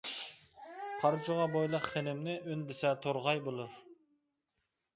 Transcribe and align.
قارچۇغا 1.01 1.43
بويلۇق 1.57 1.85
خېنىمنى، 1.91 2.35
ئۈندىسە 2.47 2.95
تورغاي 3.07 3.45
بولۇر. 3.49 3.79